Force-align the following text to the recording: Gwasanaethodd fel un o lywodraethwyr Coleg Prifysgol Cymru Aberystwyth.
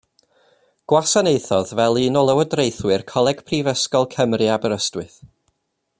Gwasanaethodd 0.93 1.73
fel 1.79 1.99
un 2.05 2.17
o 2.21 2.25
lywodraethwyr 2.29 3.05
Coleg 3.13 3.45
Prifysgol 3.51 4.09
Cymru 4.17 4.49
Aberystwyth. 4.57 5.21